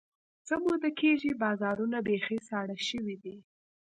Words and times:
څه 0.47 0.53
موده 0.63 0.89
کېږي، 0.99 1.31
بازارونه 1.43 1.97
بیخي 2.07 2.37
ساړه 2.49 2.77
شوي 2.89 3.15
دي. 3.23 3.37